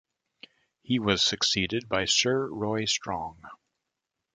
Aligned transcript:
He 0.81 0.97
was 0.97 1.21
succeeded 1.21 1.87
by 1.87 2.05
Sir 2.05 2.47
Roy 2.47 2.85
Strong. 2.85 3.39